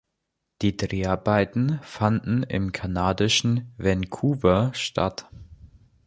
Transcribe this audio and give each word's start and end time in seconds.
Die 0.63 0.75
Dreharbeiten 0.75 1.79
fanden 1.83 2.41
im 2.41 2.71
kanadischen 2.71 3.71
Vancouver 3.77 4.71
statt. 4.73 5.27